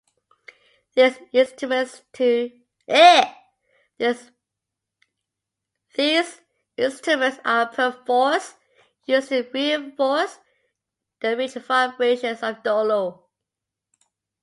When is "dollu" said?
12.63-13.21